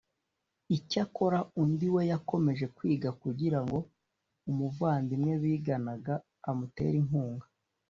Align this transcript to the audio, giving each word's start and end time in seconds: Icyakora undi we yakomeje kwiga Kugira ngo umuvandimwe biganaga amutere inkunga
Icyakora 0.77 1.39
undi 1.61 1.87
we 1.93 2.01
yakomeje 2.11 2.65
kwiga 2.75 3.09
Kugira 3.21 3.59
ngo 3.65 3.77
umuvandimwe 4.49 5.33
biganaga 5.43 6.13
amutere 6.49 6.95
inkunga 7.03 7.45